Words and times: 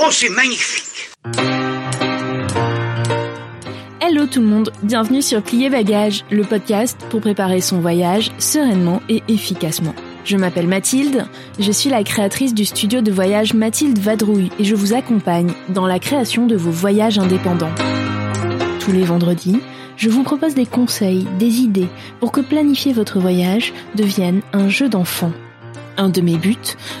Oh, 0.00 0.08
c'est 0.10 0.28
magnifique 0.28 1.12
Hello 4.00 4.26
tout 4.26 4.40
le 4.40 4.46
monde, 4.46 4.72
bienvenue 4.82 5.22
sur 5.22 5.40
Plier 5.40 5.70
Bagage, 5.70 6.24
le 6.30 6.42
podcast 6.42 6.98
pour 7.10 7.20
préparer 7.20 7.60
son 7.60 7.80
voyage 7.80 8.32
sereinement 8.38 9.00
et 9.08 9.22
efficacement. 9.28 9.94
Je 10.24 10.36
m'appelle 10.36 10.66
Mathilde, 10.66 11.26
je 11.60 11.70
suis 11.70 11.90
la 11.90 12.02
créatrice 12.02 12.54
du 12.54 12.64
studio 12.64 13.02
de 13.02 13.12
voyage 13.12 13.54
Mathilde 13.54 13.98
Vadrouille 13.98 14.50
et 14.58 14.64
je 14.64 14.74
vous 14.74 14.94
accompagne 14.94 15.52
dans 15.68 15.86
la 15.86 16.00
création 16.00 16.46
de 16.46 16.56
vos 16.56 16.72
voyages 16.72 17.18
indépendants. 17.20 17.74
Tous 18.80 18.92
les 18.92 19.04
vendredis, 19.04 19.60
je 19.96 20.10
vous 20.10 20.24
propose 20.24 20.54
des 20.54 20.66
conseils, 20.66 21.24
des 21.38 21.60
idées 21.60 21.88
pour 22.18 22.32
que 22.32 22.40
planifier 22.40 22.92
votre 22.92 23.20
voyage 23.20 23.72
devienne 23.94 24.42
un 24.52 24.68
jeu 24.68 24.88
d'enfant. 24.88 25.32
Un 25.96 26.08
de 26.08 26.20
mes 26.20 26.36
buts, 26.36 26.56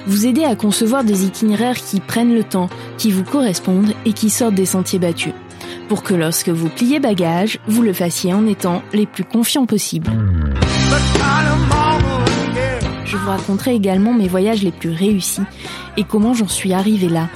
vous 0.06 0.26
aider 0.26 0.44
à 0.44 0.54
concevoir 0.54 1.02
des 1.02 1.24
itinéraires 1.24 1.76
qui 1.76 2.00
prennent 2.00 2.34
le 2.34 2.44
temps, 2.44 2.68
qui 2.96 3.10
vous 3.10 3.24
correspondent 3.24 3.92
et 4.04 4.12
qui 4.12 4.30
sortent 4.30 4.54
des 4.54 4.66
sentiers 4.66 4.98
battus. 4.98 5.32
Pour 5.88 6.02
que 6.02 6.14
lorsque 6.14 6.48
vous 6.48 6.68
pliez 6.68 7.00
bagage, 7.00 7.58
vous 7.66 7.82
le 7.82 7.92
fassiez 7.92 8.32
en 8.32 8.46
étant 8.46 8.82
les 8.92 9.06
plus 9.06 9.24
confiants 9.24 9.66
possibles. 9.66 10.10
Je 13.04 13.16
vous 13.16 13.28
raconterai 13.28 13.74
également 13.74 14.12
mes 14.12 14.28
voyages 14.28 14.62
les 14.62 14.72
plus 14.72 14.90
réussis 14.90 15.42
et 15.96 16.04
comment 16.04 16.34
j'en 16.34 16.48
suis 16.48 16.72
arrivée 16.72 17.08
là. 17.08 17.28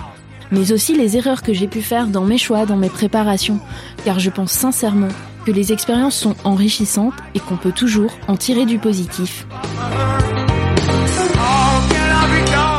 Mais 0.50 0.72
aussi 0.72 0.94
les 0.94 1.16
erreurs 1.16 1.42
que 1.42 1.52
j'ai 1.52 1.68
pu 1.68 1.82
faire 1.82 2.06
dans 2.06 2.24
mes 2.24 2.38
choix, 2.38 2.66
dans 2.66 2.76
mes 2.76 2.88
préparations, 2.88 3.60
car 4.04 4.18
je 4.18 4.30
pense 4.30 4.52
sincèrement 4.52 5.08
que 5.44 5.50
les 5.50 5.72
expériences 5.72 6.16
sont 6.16 6.34
enrichissantes 6.44 7.14
et 7.34 7.40
qu'on 7.40 7.56
peut 7.56 7.72
toujours 7.72 8.12
en 8.28 8.36
tirer 8.36 8.64
du 8.64 8.78
positif. 8.78 9.46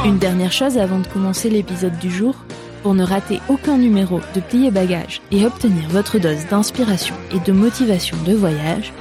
Une 0.06 0.18
dernière 0.18 0.52
chose 0.52 0.78
avant 0.78 1.00
de 1.00 1.08
commencer 1.08 1.50
l'épisode 1.50 1.98
du 2.00 2.10
jour, 2.10 2.36
pour 2.84 2.94
ne 2.94 3.04
rater 3.04 3.42
aucun 3.50 3.78
numéro 3.78 4.22
de 4.34 4.40
Plier 4.40 4.72
Bagage 4.72 5.22
et 5.32 5.46
obtenir 5.46 5.90
votre 5.90 6.20
dose 6.20 6.46
d'inspiration 6.50 7.16
et 7.34 7.40
de 7.40 7.52
motivation 7.52 8.16
de 8.26 8.34
voyage, 8.34 8.94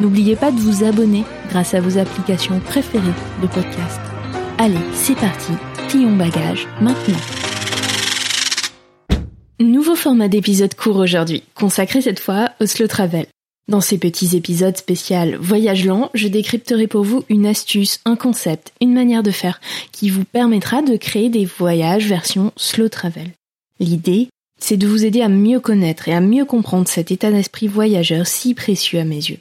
n'oubliez 0.00 0.34
pas 0.34 0.50
de 0.50 0.58
vous 0.58 0.82
abonner 0.82 1.24
grâce 1.50 1.74
à 1.74 1.80
vos 1.80 1.98
applications 1.98 2.58
préférées 2.58 3.06
de 3.40 3.46
podcast. 3.46 4.00
Allez, 4.58 4.74
c'est 4.92 5.14
parti, 5.14 5.52
plions 5.88 6.16
bagage 6.16 6.66
maintenant. 6.80 7.20
Nouveau 9.60 9.94
format 9.94 10.28
d'épisode 10.28 10.74
court 10.74 10.96
aujourd'hui, 10.96 11.44
consacré 11.54 12.00
cette 12.00 12.18
fois 12.18 12.50
au 12.60 12.66
slow 12.66 12.88
travel. 12.88 13.26
Dans 13.70 13.80
ces 13.80 13.98
petits 13.98 14.36
épisodes 14.36 14.76
spéciaux 14.76 15.38
Voyage 15.38 15.86
lent, 15.86 16.10
je 16.12 16.26
décrypterai 16.26 16.88
pour 16.88 17.04
vous 17.04 17.22
une 17.28 17.46
astuce, 17.46 18.00
un 18.04 18.16
concept, 18.16 18.72
une 18.80 18.92
manière 18.92 19.22
de 19.22 19.30
faire 19.30 19.60
qui 19.92 20.10
vous 20.10 20.24
permettra 20.24 20.82
de 20.82 20.96
créer 20.96 21.28
des 21.28 21.44
voyages 21.44 22.08
version 22.08 22.52
slow 22.56 22.88
travel. 22.88 23.30
L'idée, 23.78 24.26
c'est 24.58 24.76
de 24.76 24.88
vous 24.88 25.04
aider 25.04 25.22
à 25.22 25.28
mieux 25.28 25.60
connaître 25.60 26.08
et 26.08 26.12
à 26.12 26.20
mieux 26.20 26.44
comprendre 26.44 26.88
cet 26.88 27.12
état 27.12 27.30
d'esprit 27.30 27.68
voyageur 27.68 28.26
si 28.26 28.54
précieux 28.54 28.98
à 28.98 29.04
mes 29.04 29.14
yeux. 29.14 29.38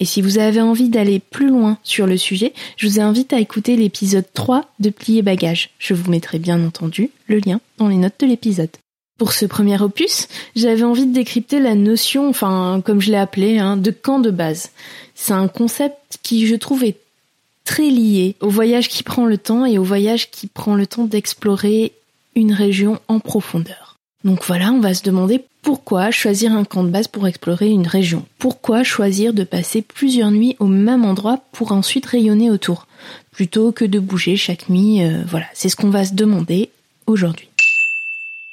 Et 0.00 0.04
si 0.04 0.20
vous 0.20 0.36
avez 0.36 0.60
envie 0.60 0.90
d'aller 0.90 1.18
plus 1.18 1.48
loin 1.48 1.78
sur 1.82 2.06
le 2.06 2.18
sujet, 2.18 2.52
je 2.76 2.86
vous 2.86 3.00
invite 3.00 3.32
à 3.32 3.40
écouter 3.40 3.76
l'épisode 3.76 4.26
3 4.34 4.66
de 4.80 4.90
Plier 4.90 5.22
Bagage. 5.22 5.70
Je 5.78 5.94
vous 5.94 6.10
mettrai 6.10 6.38
bien 6.38 6.62
entendu 6.62 7.08
le 7.26 7.38
lien 7.38 7.58
dans 7.78 7.88
les 7.88 7.96
notes 7.96 8.20
de 8.20 8.26
l'épisode. 8.26 8.81
Pour 9.22 9.34
ce 9.34 9.46
premier 9.46 9.80
opus, 9.80 10.26
j'avais 10.56 10.82
envie 10.82 11.06
de 11.06 11.12
décrypter 11.12 11.60
la 11.60 11.76
notion, 11.76 12.28
enfin 12.28 12.82
comme 12.84 13.00
je 13.00 13.12
l'ai 13.12 13.16
appelé, 13.16 13.60
hein, 13.60 13.76
de 13.76 13.92
camp 13.92 14.18
de 14.18 14.32
base. 14.32 14.72
C'est 15.14 15.32
un 15.32 15.46
concept 15.46 16.18
qui 16.24 16.48
je 16.48 16.56
trouve 16.56 16.82
est 16.82 16.96
très 17.64 17.88
lié 17.88 18.34
au 18.40 18.48
voyage 18.48 18.88
qui 18.88 19.04
prend 19.04 19.24
le 19.24 19.38
temps 19.38 19.64
et 19.64 19.78
au 19.78 19.84
voyage 19.84 20.32
qui 20.32 20.48
prend 20.48 20.74
le 20.74 20.88
temps 20.88 21.04
d'explorer 21.04 21.92
une 22.34 22.52
région 22.52 22.98
en 23.06 23.20
profondeur. 23.20 23.96
Donc 24.24 24.42
voilà, 24.44 24.72
on 24.72 24.80
va 24.80 24.92
se 24.92 25.04
demander 25.04 25.44
pourquoi 25.62 26.10
choisir 26.10 26.50
un 26.50 26.64
camp 26.64 26.82
de 26.82 26.90
base 26.90 27.06
pour 27.06 27.28
explorer 27.28 27.68
une 27.68 27.86
région 27.86 28.26
Pourquoi 28.40 28.82
choisir 28.82 29.34
de 29.34 29.44
passer 29.44 29.82
plusieurs 29.82 30.32
nuits 30.32 30.56
au 30.58 30.66
même 30.66 31.04
endroit 31.04 31.38
pour 31.52 31.70
ensuite 31.70 32.06
rayonner 32.06 32.50
autour 32.50 32.88
Plutôt 33.30 33.70
que 33.70 33.84
de 33.84 34.00
bouger 34.00 34.36
chaque 34.36 34.68
nuit, 34.68 35.04
euh, 35.04 35.22
voilà, 35.28 35.46
c'est 35.54 35.68
ce 35.68 35.76
qu'on 35.76 35.90
va 35.90 36.04
se 36.04 36.14
demander 36.14 36.70
aujourd'hui. 37.06 37.51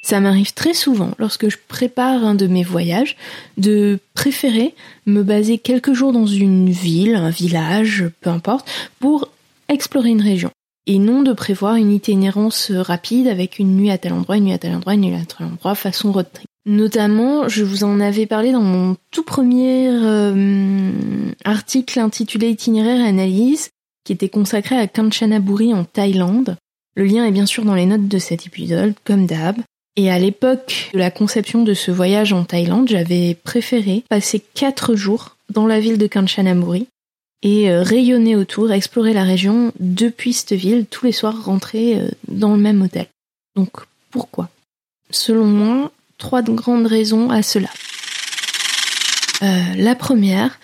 Ça 0.02 0.20
m'arrive 0.20 0.54
très 0.54 0.72
souvent, 0.72 1.10
lorsque 1.18 1.48
je 1.48 1.58
prépare 1.68 2.24
un 2.24 2.34
de 2.34 2.46
mes 2.46 2.64
voyages, 2.64 3.16
de 3.58 3.98
préférer 4.14 4.74
me 5.06 5.22
baser 5.22 5.58
quelques 5.58 5.92
jours 5.92 6.12
dans 6.12 6.26
une 6.26 6.70
ville, 6.70 7.14
un 7.14 7.30
village, 7.30 8.06
peu 8.20 8.30
importe, 8.30 8.68
pour 8.98 9.28
explorer 9.68 10.08
une 10.08 10.22
région. 10.22 10.50
Et 10.86 10.98
non 10.98 11.22
de 11.22 11.32
prévoir 11.32 11.76
une 11.76 11.92
itinérance 11.92 12.70
rapide 12.70 13.28
avec 13.28 13.58
une 13.58 13.76
nuit 13.76 13.90
à 13.90 13.98
tel 13.98 14.14
endroit, 14.14 14.38
une 14.38 14.44
nuit 14.44 14.52
à 14.54 14.58
tel 14.58 14.74
endroit, 14.74 14.94
une 14.94 15.02
nuit 15.02 15.14
à 15.14 15.24
tel 15.24 15.46
endroit, 15.46 15.74
façon 15.74 16.12
road 16.12 16.26
trip. 16.32 16.46
Notamment, 16.66 17.48
je 17.48 17.64
vous 17.64 17.84
en 17.84 18.00
avais 18.00 18.26
parlé 18.26 18.52
dans 18.52 18.62
mon 18.62 18.96
tout 19.10 19.22
premier 19.22 19.88
euh, 19.88 20.90
article 21.44 21.98
intitulé 22.00 22.50
Itinéraire 22.50 23.04
et 23.04 23.08
analyse, 23.08 23.70
qui 24.04 24.12
était 24.12 24.28
consacré 24.28 24.76
à 24.76 24.86
Kanchanaburi 24.86 25.74
en 25.74 25.84
Thaïlande. 25.84 26.56
Le 26.96 27.04
lien 27.04 27.24
est 27.24 27.30
bien 27.30 27.46
sûr 27.46 27.64
dans 27.64 27.74
les 27.74 27.86
notes 27.86 28.08
de 28.08 28.18
cet 28.18 28.46
épisode, 28.46 28.94
comme 29.04 29.26
d'hab. 29.26 29.56
Et 29.96 30.10
à 30.10 30.18
l'époque 30.18 30.90
de 30.94 30.98
la 30.98 31.10
conception 31.10 31.62
de 31.62 31.74
ce 31.74 31.90
voyage 31.90 32.32
en 32.32 32.44
Thaïlande, 32.44 32.88
j'avais 32.88 33.34
préféré 33.34 34.04
passer 34.08 34.40
quatre 34.54 34.94
jours 34.94 35.36
dans 35.50 35.66
la 35.66 35.80
ville 35.80 35.98
de 35.98 36.06
Kanchanaburi 36.06 36.86
et 37.42 37.70
euh, 37.70 37.82
rayonner 37.82 38.36
autour, 38.36 38.70
explorer 38.70 39.12
la 39.12 39.24
région 39.24 39.72
depuis 39.80 40.32
cette 40.32 40.52
ville, 40.52 40.86
tous 40.86 41.06
les 41.06 41.12
soirs 41.12 41.44
rentrer 41.44 41.98
euh, 41.98 42.08
dans 42.28 42.54
le 42.54 42.60
même 42.60 42.82
hôtel. 42.82 43.06
Donc 43.56 43.70
pourquoi? 44.10 44.48
Selon 45.10 45.46
moi, 45.46 45.90
trois 46.18 46.42
grandes 46.42 46.86
raisons 46.86 47.30
à 47.30 47.42
cela. 47.42 47.68
Euh, 49.42 49.74
la 49.76 49.94
première, 49.94 50.60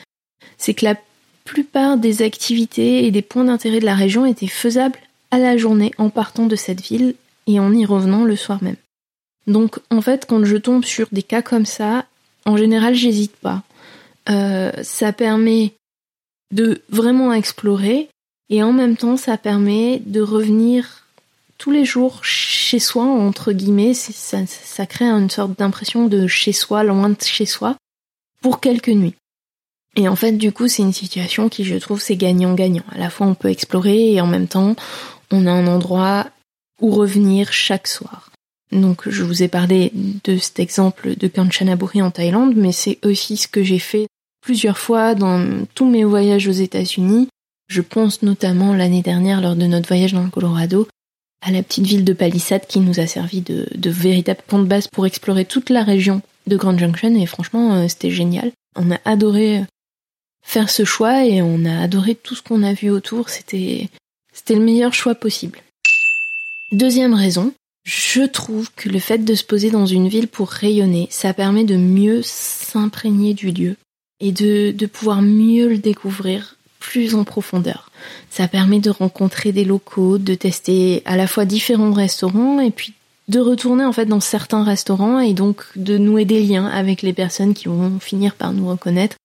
c'est 0.59 0.75
que 0.75 0.85
la 0.85 0.97
plupart 1.45 1.97
des 1.97 2.23
activités 2.23 3.07
et 3.07 3.11
des 3.11 3.23
points 3.23 3.45
d'intérêt 3.45 3.81
de 3.81 3.87
la 3.87 3.95
région 3.95 4.27
étaient 4.27 4.47
faisables 4.47 4.99
à 5.31 5.39
la 5.39 5.57
journée 5.57 5.93
en 5.99 6.11
partant 6.11 6.47
de 6.47 6.57
cette 6.57 6.83
ville 6.83 7.15
et 7.47 7.59
en 7.59 7.73
y 7.73 7.87
revenant 7.87 8.25
le 8.25 8.37
soir 8.37 8.63
même. 8.63 8.77
Donc 9.47 9.79
en 9.91 10.01
fait, 10.01 10.27
quand 10.27 10.45
je 10.45 10.57
tombe 10.57 10.85
sur 10.85 11.09
des 11.13 11.23
cas 11.23 11.43
comme 11.43 11.67
ça, 11.67 12.07
en 12.45 12.57
général, 12.57 12.95
j'hésite 12.95 13.37
pas. 13.37 13.63
Euh, 14.29 14.73
ça 14.83 15.13
permet 15.13 15.75
de 16.53 16.83
vraiment 16.89 17.33
explorer 17.33 18.09
et 18.49 18.63
en 18.63 18.73
même 18.73 18.97
temps, 18.97 19.17
ça 19.17 19.37
permet 19.37 20.01
de 20.07 20.21
revenir 20.21 21.05
tous 21.59 21.71
les 21.71 21.85
jours 21.85 22.25
chez 22.25 22.79
soi, 22.79 23.05
entre 23.05 23.53
guillemets. 23.53 23.95
Ça, 23.95 24.47
ça 24.47 24.87
crée 24.87 25.07
une 25.07 25.31
sorte 25.31 25.59
d'impression 25.59 26.07
de 26.07 26.27
chez 26.27 26.53
soi, 26.53 26.85
loin 26.85 27.09
de 27.09 27.17
chez 27.21 27.47
soi, 27.47 27.77
pour 28.41 28.61
quelques 28.61 28.89
nuits. 28.89 29.15
Et 29.97 30.09
en 30.09 30.17
fait, 30.17 30.33
du 30.33 30.53
coup, 30.53 30.69
c'est 30.69 30.83
une 30.83 30.93
situation 30.93 31.49
qui, 31.49 31.65
je 31.65 31.77
trouve, 31.77 32.01
c'est 32.01 32.17
gagnant-gagnant. 32.17 32.85
À 32.93 32.99
la 32.99 33.11
fois, 33.11 33.27
on 33.27 33.35
peut 33.35 33.49
explorer 33.49 34.13
et 34.13 34.21
en 34.21 34.27
même 34.27 34.47
temps, 34.47 34.77
on 35.31 35.47
a 35.47 35.51
un 35.51 35.67
endroit 35.67 36.27
où 36.81 36.91
revenir 36.91 37.53
chaque 37.53 37.89
soir. 37.89 38.31
Donc 38.73 39.09
je 39.09 39.23
vous 39.23 39.43
ai 39.43 39.49
parlé 39.49 39.93
de 40.25 40.39
cet 40.39 40.59
exemple 40.59 41.17
de 41.17 41.29
Kanchanaburi 41.29 42.03
en 42.03 42.11
Thaïlande, 42.11 42.55
mais 42.57 42.73
c'est 42.73 42.99
aussi 43.05 43.37
ce 43.37 43.49
que 43.49 43.63
j'ai 43.63 43.79
fait 43.79 44.07
plusieurs 44.41 44.79
fois 44.79 45.15
dans 45.15 45.65
tous 45.75 45.89
mes 45.89 46.05
voyages 46.05 46.49
aux 46.49 46.53
États-Unis. 46.53 47.29
Je 47.69 47.81
pense 47.81 48.23
notamment 48.23 48.75
l'année 48.75 49.03
dernière 49.03 49.41
lors 49.41 49.57
de 49.57 49.67
notre 49.67 49.89
voyage 49.89 50.13
dans 50.13 50.23
le 50.23 50.31
Colorado 50.31 50.89
à 51.43 51.51
la 51.51 51.63
petite 51.63 51.87
ville 51.87 52.05
de 52.05 52.13
Palisade 52.13 52.67
qui 52.67 52.81
nous 52.81 52.99
a 53.01 53.07
servi 53.07 53.41
de, 53.41 53.69
véritable 53.91 54.41
camp 54.49 54.59
de 54.59 54.65
base 54.65 54.89
pour 54.89 55.07
explorer 55.07 55.45
toute 55.45 55.71
la 55.71 55.85
région 55.85 56.23
de 56.47 56.57
Grand 56.57 56.77
Junction 56.77 57.15
et 57.15 57.27
franchement 57.27 57.75
euh, 57.75 57.89
c'était 57.89 58.11
génial. 58.11 58.53
On 58.77 58.91
a 58.91 58.99
adoré 59.05 59.63
faire 60.43 60.71
ce 60.71 60.85
choix 60.85 61.25
et 61.25 61.43
on 61.43 61.65
a 61.65 61.81
adoré 61.81 62.15
tout 62.15 62.35
ce 62.35 62.43
qu'on 62.43 62.63
a 62.63 62.73
vu 62.73 62.91
autour. 62.91 63.29
C'était 63.29 63.89
le 64.51 64.61
meilleur 64.61 64.95
choix 64.95 65.15
possible. 65.15 65.61
Deuxième 66.73 67.15
raison, 67.15 67.53
je 67.87 68.23
trouve 68.23 68.69
que 68.75 68.89
le 68.89 68.99
fait 68.99 69.19
de 69.19 69.35
se 69.37 69.45
poser 69.45 69.71
dans 69.71 69.87
une 69.87 70.09
ville 70.09 70.27
pour 70.27 70.51
rayonner, 70.51 71.07
ça 71.09 71.33
permet 71.33 71.63
de 71.63 71.77
mieux 71.77 72.21
s'imprégner 72.25 73.33
du 73.33 73.53
lieu 73.53 73.77
et 74.19 74.33
de, 74.33 74.73
de 74.73 74.87
pouvoir 74.87 75.23
mieux 75.23 75.69
le 75.69 75.79
découvrir 75.79 76.57
plus 76.81 77.15
en 77.15 77.23
profondeur. 77.23 77.93
Ça 78.29 78.49
permet 78.49 78.81
de 78.81 78.91
rencontrer 78.91 79.53
des 79.53 79.65
locaux, 79.65 80.19
de 80.19 80.35
tester 80.35 81.03
à 81.05 81.17
la 81.17 81.29
fois 81.29 81.45
différents 81.45 81.93
restaurants 81.93 82.59
et 82.59 82.73
puis 82.73 82.93
de 83.29 83.39
retourner 83.39 83.85
en 83.85 83.93
fait 83.93 84.07
dans 84.07 84.21
certains 84.21 84.65
restaurants 84.65 85.21
et 85.21 85.33
donc 85.33 85.65
de 85.77 85.97
nouer 85.97 86.25
des 86.25 86.43
liens 86.43 86.67
avec 86.67 87.03
les 87.03 87.13
personnes 87.13 87.55
qui 87.55 87.69
vont 87.69 88.01
finir 88.01 88.35
par 88.35 88.53
nous 88.53 88.69
reconnaître. 88.69 89.17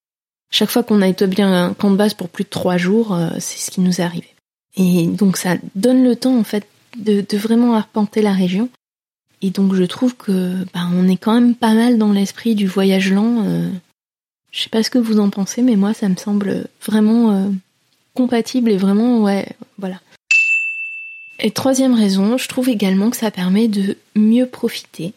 Chaque 0.51 0.69
fois 0.69 0.83
qu'on 0.83 1.01
a 1.01 1.07
établi 1.07 1.41
un 1.41 1.73
camp 1.73 1.89
de 1.89 1.95
base 1.95 2.13
pour 2.13 2.29
plus 2.29 2.43
de 2.43 2.49
trois 2.49 2.77
jours, 2.77 3.15
euh, 3.15 3.29
c'est 3.39 3.57
ce 3.57 3.71
qui 3.71 3.81
nous 3.81 4.01
est 4.01 4.03
arrivé. 4.03 4.27
Et 4.77 5.07
donc 5.07 5.37
ça 5.37 5.55
donne 5.73 6.03
le 6.03 6.15
temps 6.15 6.37
en 6.37 6.43
fait 6.43 6.67
de, 6.97 7.25
vraiment 7.37 7.75
arpenter 7.75 8.21
la 8.21 8.33
région. 8.33 8.69
Et 9.41 9.49
donc 9.49 9.73
je 9.73 9.83
trouve 9.83 10.15
que 10.15 10.65
bah, 10.73 10.87
on 10.93 11.07
est 11.07 11.17
quand 11.17 11.33
même 11.33 11.55
pas 11.55 11.73
mal 11.73 11.97
dans 11.97 12.11
l'esprit 12.11 12.55
du 12.55 12.67
voyage 12.67 13.11
lent. 13.11 13.43
Euh. 13.45 13.69
Je 14.51 14.61
sais 14.61 14.69
pas 14.69 14.83
ce 14.83 14.89
que 14.89 14.99
vous 14.99 15.19
en 15.19 15.29
pensez, 15.29 15.61
mais 15.61 15.75
moi 15.75 15.93
ça 15.93 16.09
me 16.09 16.15
semble 16.15 16.67
vraiment 16.85 17.31
euh, 17.31 17.49
compatible 18.13 18.71
et 18.71 18.77
vraiment 18.77 19.21
ouais 19.21 19.47
voilà. 19.77 19.99
Et 21.39 21.49
troisième 21.49 21.95
raison, 21.95 22.37
je 22.37 22.47
trouve 22.47 22.69
également 22.69 23.09
que 23.09 23.17
ça 23.17 23.31
permet 23.31 23.67
de 23.67 23.97
mieux 24.15 24.45
profiter 24.45 25.13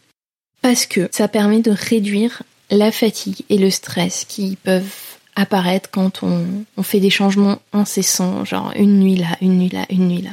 parce 0.63 0.87
que 0.87 1.07
ça 1.11 1.27
permet 1.27 1.59
de 1.59 1.69
réduire 1.69 2.41
la 2.71 2.91
fatigue 2.91 3.43
et 3.49 3.59
le 3.59 3.69
stress 3.69 4.25
qui 4.25 4.55
peuvent 4.55 4.95
apparaître 5.35 5.91
quand 5.91 6.23
on, 6.23 6.47
on 6.77 6.83
fait 6.83 6.99
des 6.99 7.11
changements 7.11 7.59
incessants, 7.73 8.43
genre 8.45 8.71
une 8.75 8.99
nuit 8.99 9.17
là, 9.17 9.37
une 9.41 9.59
nuit 9.59 9.69
là, 9.69 9.85
une 9.91 10.07
nuit 10.07 10.23
là. 10.23 10.31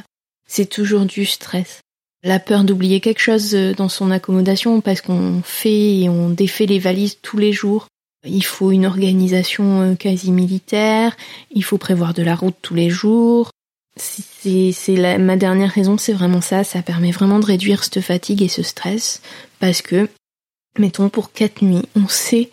C'est 0.55 0.69
toujours 0.69 1.07
du 1.07 1.25
stress. 1.25 1.81
La 2.23 2.39
peur 2.39 2.65
d'oublier 2.65 3.01
quelque 3.01 3.23
chose 3.23 3.55
euh, 3.55 3.73
dans 3.73 3.89
son 3.89 4.11
accommodation 4.11 4.83
parce 4.83 5.01
qu'on 5.01 5.41
fait 5.43 6.01
et 6.01 6.11
on 6.11 6.29
défait 6.29 6.67
les 6.67 6.79
valises 6.79 7.17
tous 7.23 7.39
les 7.39 7.55
jours. 7.55 7.87
Il 8.27 8.45
faut 8.45 8.71
une 8.71 8.85
organisation 8.85 9.81
euh, 9.81 9.95
quasi 9.95 10.31
militaire, 10.31 11.17
il 11.53 11.65
faut 11.65 11.79
prévoir 11.79 12.13
de 12.13 12.23
la 12.23 12.35
route 12.35 12.55
tous 12.61 12.75
les 12.75 12.91
jours, 12.91 13.51
c'est 13.97 15.19
ma 15.19 15.37
dernière 15.37 15.71
raison, 15.71 15.97
c'est 15.97 16.13
vraiment 16.13 16.43
ça. 16.43 16.65
Ça 16.65 16.83
permet 16.83 17.13
vraiment 17.13 17.39
de 17.39 17.47
réduire 17.47 17.83
cette 17.83 18.03
fatigue 18.03 18.43
et 18.43 18.49
ce 18.49 18.63
stress 18.63 19.23
parce 19.59 19.81
que, 19.81 20.07
mettons 20.79 21.09
pour 21.09 21.33
quatre 21.33 21.63
nuits, 21.63 21.89
on 21.97 22.09
sait 22.09 22.51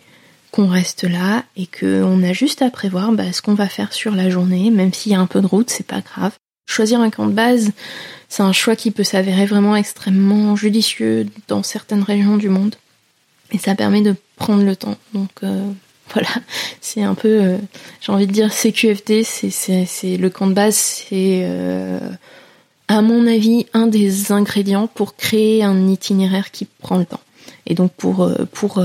qu'on 0.52 0.68
reste 0.68 1.04
là 1.04 1.44
et 1.54 1.66
qu'on 1.66 2.22
a 2.22 2.32
juste 2.32 2.62
à 2.62 2.70
prévoir 2.70 3.12
bah, 3.12 3.30
ce 3.34 3.42
qu'on 3.42 3.52
va 3.52 3.68
faire 3.68 3.92
sur 3.92 4.14
la 4.14 4.30
journée, 4.30 4.70
même 4.70 4.94
s'il 4.94 5.12
y 5.12 5.14
a 5.14 5.20
un 5.20 5.26
peu 5.26 5.42
de 5.42 5.46
route, 5.46 5.68
c'est 5.68 5.86
pas 5.86 6.00
grave. 6.00 6.32
Choisir 6.70 7.00
un 7.00 7.10
camp 7.10 7.26
de 7.26 7.32
base, 7.32 7.72
c'est 8.28 8.44
un 8.44 8.52
choix 8.52 8.76
qui 8.76 8.92
peut 8.92 9.02
s'avérer 9.02 9.44
vraiment 9.44 9.74
extrêmement 9.74 10.54
judicieux 10.54 11.26
dans 11.48 11.64
certaines 11.64 12.04
régions 12.04 12.36
du 12.36 12.48
monde. 12.48 12.76
Et 13.50 13.58
ça 13.58 13.74
permet 13.74 14.02
de 14.02 14.14
prendre 14.36 14.62
le 14.62 14.76
temps. 14.76 14.96
Donc 15.12 15.30
euh, 15.42 15.68
voilà, 16.14 16.28
c'est 16.80 17.02
un 17.02 17.14
peu, 17.14 17.40
euh, 17.42 17.58
j'ai 18.00 18.12
envie 18.12 18.28
de 18.28 18.32
dire 18.32 18.52
CQFD, 18.52 19.24
c'est 19.24 20.16
le 20.16 20.30
camp 20.30 20.46
de 20.46 20.52
base, 20.52 20.76
c'est 20.76 21.42
euh, 21.42 21.98
à 22.86 23.02
mon 23.02 23.26
avis 23.26 23.66
un 23.72 23.88
des 23.88 24.30
ingrédients 24.30 24.86
pour 24.86 25.16
créer 25.16 25.64
un 25.64 25.88
itinéraire 25.88 26.52
qui 26.52 26.66
prend 26.66 26.98
le 26.98 27.04
temps. 27.04 27.20
Et 27.66 27.74
donc 27.74 27.90
pour 27.94 28.30
pour 28.52 28.80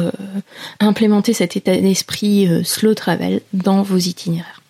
implémenter 0.79 1.33
cet 1.33 1.55
état 1.55 1.75
d'esprit 1.75 2.49
slow 2.63 2.95
travel 2.95 3.41
dans 3.53 3.83
vos 3.83 3.97
itinéraires. 3.97 4.63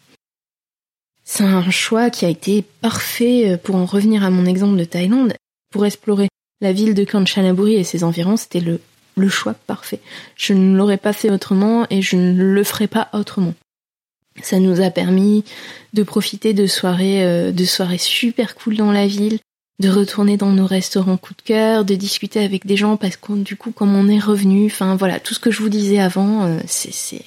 C'est 1.25 1.43
un 1.43 1.69
choix 1.71 2.09
qui 2.09 2.23
a 2.25 2.29
été 2.29 2.63
parfait 2.81 3.59
pour 3.63 3.75
en 3.75 3.85
revenir 3.85 4.23
à 4.23 4.29
mon 4.29 4.45
exemple 4.45 4.77
de 4.77 4.85
Thaïlande. 4.85 5.33
Pour 5.71 5.85
explorer 5.85 6.29
la 6.61 6.71
ville 6.71 6.93
de 6.93 7.03
Kanchanaburi 7.03 7.75
et 7.75 7.83
ses 7.83 8.03
environs, 8.03 8.37
c'était 8.37 8.61
le 8.61 8.79
le 9.15 9.29
choix 9.29 9.53
parfait. 9.53 9.99
Je 10.35 10.53
ne 10.53 10.75
l'aurais 10.75 10.97
pas 10.97 11.13
fait 11.13 11.29
autrement 11.29 11.85
et 11.89 12.01
je 12.01 12.15
ne 12.15 12.43
le 12.43 12.63
ferai 12.63 12.87
pas 12.87 13.09
autrement. 13.13 13.53
Ça 14.41 14.59
nous 14.59 14.81
a 14.81 14.89
permis 14.89 15.45
de 15.93 16.03
profiter 16.03 16.53
de 16.53 16.67
soirées, 16.67 17.23
euh, 17.23 17.51
de 17.51 17.65
soirées 17.65 17.97
super 17.97 18.55
cool 18.55 18.75
dans 18.75 18.91
la 18.91 19.07
ville, 19.07 19.39
de 19.79 19.89
retourner 19.89 20.35
dans 20.35 20.51
nos 20.51 20.65
restaurants 20.65 21.17
coup 21.17 21.33
de 21.33 21.41
cœur, 21.41 21.85
de 21.85 21.95
discuter 21.95 22.43
avec 22.43 22.65
des 22.65 22.75
gens 22.75 22.97
parce 22.97 23.15
que 23.15 23.33
du 23.33 23.55
coup, 23.55 23.71
comme 23.71 23.95
on 23.95 24.09
est 24.09 24.19
revenu, 24.19 24.65
enfin 24.65 24.95
voilà, 24.95 25.19
tout 25.19 25.33
ce 25.33 25.39
que 25.39 25.51
je 25.51 25.61
vous 25.61 25.69
disais 25.69 25.99
avant, 25.99 26.45
euh, 26.45 26.59
c'est 26.67 26.93
c'est 26.93 27.23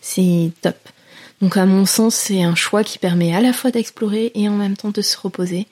c'est 0.00 0.50
top. 0.62 0.76
Donc 1.40 1.56
à 1.56 1.66
mon 1.66 1.86
sens, 1.86 2.14
c'est 2.14 2.42
un 2.42 2.54
choix 2.54 2.84
qui 2.84 2.98
permet 2.98 3.34
à 3.34 3.40
la 3.40 3.52
fois 3.52 3.70
d'explorer 3.70 4.32
et 4.34 4.48
en 4.48 4.56
même 4.56 4.76
temps 4.76 4.90
de 4.90 5.02
se 5.02 5.16
reposer. 5.16 5.66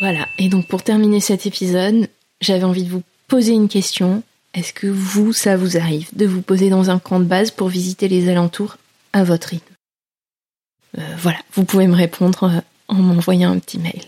Voilà. 0.00 0.26
Et 0.38 0.48
donc 0.48 0.66
pour 0.66 0.82
terminer 0.82 1.20
cet 1.20 1.46
épisode, 1.46 2.08
j'avais 2.40 2.64
envie 2.64 2.84
de 2.84 2.90
vous 2.90 3.02
poser 3.26 3.52
une 3.52 3.68
question. 3.68 4.22
Est-ce 4.54 4.72
que 4.72 4.86
vous, 4.86 5.32
ça 5.32 5.56
vous 5.56 5.76
arrive 5.76 6.08
de 6.14 6.26
vous 6.26 6.42
poser 6.42 6.70
dans 6.70 6.90
un 6.90 6.98
camp 6.98 7.20
de 7.20 7.24
base 7.24 7.50
pour 7.50 7.68
visiter 7.68 8.08
les 8.08 8.28
alentours 8.28 8.76
à 9.12 9.24
votre 9.24 9.48
rythme? 9.48 9.74
Euh, 10.98 11.02
Voilà, 11.18 11.38
vous 11.52 11.64
pouvez 11.64 11.86
me 11.86 11.96
répondre 11.96 12.44
euh, 12.44 12.60
en 12.88 12.96
m'envoyant 12.96 13.52
un 13.52 13.58
petit 13.58 13.78
mail. 13.78 14.02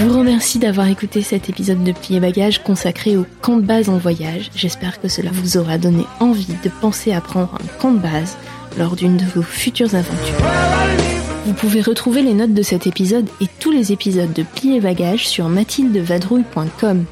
Je 0.00 0.06
vous 0.06 0.18
remercie 0.18 0.58
d'avoir 0.58 0.88
écouté 0.88 1.20
cet 1.20 1.50
épisode 1.50 1.84
de 1.84 1.92
Plier 1.92 2.20
Bagage 2.20 2.62
consacré 2.62 3.18
au 3.18 3.26
camp 3.42 3.58
de 3.58 3.66
base 3.66 3.90
en 3.90 3.98
voyage. 3.98 4.50
J'espère 4.56 4.98
que 4.98 5.08
cela 5.08 5.30
vous 5.30 5.58
aura 5.58 5.76
donné 5.76 6.06
envie 6.20 6.54
de 6.64 6.70
penser 6.80 7.12
à 7.12 7.20
prendre 7.20 7.54
un 7.56 7.78
camp 7.78 7.92
de 7.92 7.98
base 7.98 8.38
lors 8.78 8.96
d'une 8.96 9.18
de 9.18 9.26
vos 9.26 9.42
futures 9.42 9.94
aventures. 9.94 10.40
Vous 11.44 11.52
pouvez 11.52 11.82
retrouver 11.82 12.22
les 12.22 12.32
notes 12.32 12.54
de 12.54 12.62
cet 12.62 12.86
épisode 12.86 13.28
et 13.42 13.46
tous 13.58 13.72
les 13.72 13.92
épisodes 13.92 14.32
de 14.32 14.42
Plier 14.42 14.80
Bagage 14.80 15.28
sur 15.28 15.50
mathildevadrouille.com. 15.50 17.04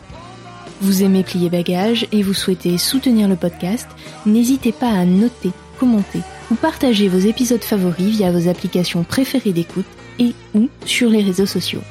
Vous 0.80 1.02
aimez 1.02 1.24
plier 1.24 1.50
bagages 1.50 2.06
et 2.10 2.22
vous 2.22 2.32
souhaitez 2.32 2.78
soutenir 2.78 3.28
le 3.28 3.36
podcast, 3.36 3.86
n'hésitez 4.24 4.72
pas 4.72 4.92
à 4.92 5.04
noter, 5.04 5.50
commenter 5.78 6.20
ou 6.50 6.54
partager 6.54 7.08
vos 7.08 7.18
épisodes 7.18 7.62
favoris 7.62 8.16
via 8.16 8.32
vos 8.32 8.48
applications 8.48 9.04
préférées 9.04 9.52
d'écoute 9.52 9.84
et 10.18 10.32
ou 10.54 10.70
sur 10.86 11.10
les 11.10 11.22
réseaux 11.22 11.44
sociaux. 11.44 11.82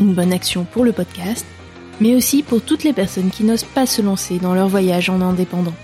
Une 0.00 0.14
bonne 0.14 0.32
action 0.32 0.64
pour 0.64 0.84
le 0.84 0.92
podcast, 0.92 1.46
mais 2.00 2.14
aussi 2.14 2.42
pour 2.42 2.62
toutes 2.62 2.84
les 2.84 2.92
personnes 2.92 3.30
qui 3.30 3.44
n'osent 3.44 3.64
pas 3.64 3.86
se 3.86 4.02
lancer 4.02 4.38
dans 4.38 4.54
leur 4.54 4.68
voyage 4.68 5.10
en 5.10 5.20
indépendant. 5.20 5.74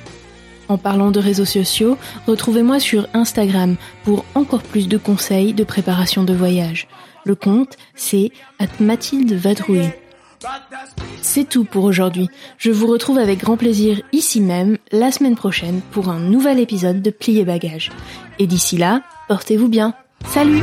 En 0.68 0.76
parlant 0.76 1.10
de 1.10 1.20
réseaux 1.20 1.46
sociaux, 1.46 1.96
retrouvez-moi 2.26 2.78
sur 2.78 3.08
Instagram 3.14 3.76
pour 4.04 4.24
encore 4.34 4.62
plus 4.62 4.88
de 4.88 4.98
conseils 4.98 5.54
de 5.54 5.64
préparation 5.64 6.24
de 6.24 6.34
voyage. 6.34 6.88
Le 7.24 7.34
compte, 7.34 7.76
c'est 7.94 8.32
at 8.58 8.66
Mathilde 8.80 9.32
Vadrouille. 9.32 9.90
C'est 11.20 11.48
tout 11.48 11.64
pour 11.64 11.84
aujourd'hui. 11.84 12.28
Je 12.58 12.70
vous 12.70 12.86
retrouve 12.86 13.18
avec 13.18 13.40
grand 13.40 13.56
plaisir 13.56 14.00
ici 14.12 14.40
même 14.40 14.78
la 14.92 15.10
semaine 15.10 15.36
prochaine 15.36 15.80
pour 15.90 16.08
un 16.10 16.20
nouvel 16.20 16.60
épisode 16.60 17.02
de 17.02 17.10
Plier 17.10 17.44
Bagages. 17.44 17.90
Et 18.38 18.46
d'ici 18.46 18.76
là, 18.76 19.02
portez-vous 19.28 19.68
bien. 19.68 19.94
Salut 20.26 20.62